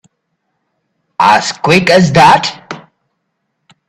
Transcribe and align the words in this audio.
As 1.19 1.51
quick 1.51 1.91
as 1.91 2.11
that? 2.13 2.89